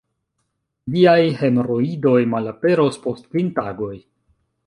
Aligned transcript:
Viaj 0.93 1.25
hemoroidoj 1.41 2.15
malaperos 2.33 2.99
post 3.05 3.31
kvin 3.35 3.55
tagoj. 3.61 3.95